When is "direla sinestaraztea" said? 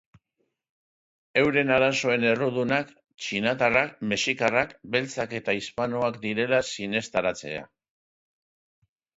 6.27-7.63